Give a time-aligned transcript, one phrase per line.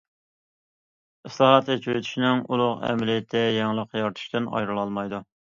[1.29, 5.23] ئىسلاھات، ئېچىۋېتىشنىڭ ئۇلۇغ ئەمەلىيىتى يېڭىلىق يارىتىشتىن ئايرىلالمايدۇ.